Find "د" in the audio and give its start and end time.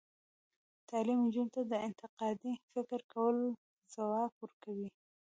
1.71-1.73